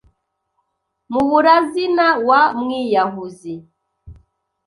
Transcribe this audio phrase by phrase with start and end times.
[1.11, 3.55] Muburazina wa Mwiyahuzi